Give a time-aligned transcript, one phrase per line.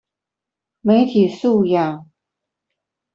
[0.81, 2.05] 媒體素養